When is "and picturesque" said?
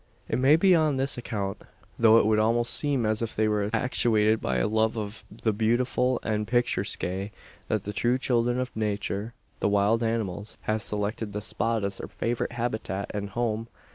6.23-7.01